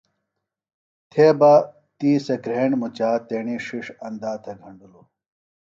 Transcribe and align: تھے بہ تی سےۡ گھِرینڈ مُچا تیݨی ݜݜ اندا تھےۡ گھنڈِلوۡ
تھے 1.11 1.25
بہ 1.39 1.51
تی 1.97 2.11
سےۡ 2.25 2.39
گھِرینڈ 2.43 2.73
مُچا 2.81 3.09
تیݨی 3.27 3.55
ݜݜ 3.65 3.85
اندا 4.05 4.31
تھےۡ 4.43 4.57
گھنڈِلوۡ 4.61 5.05